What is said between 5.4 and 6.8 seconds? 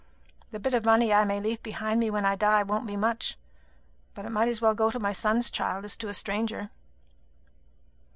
child as to a stranger."